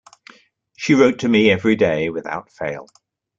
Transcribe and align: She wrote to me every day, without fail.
She 0.75 0.95
wrote 0.95 1.19
to 1.19 1.29
me 1.29 1.51
every 1.51 1.75
day, 1.75 2.09
without 2.09 2.51
fail. 2.51 2.87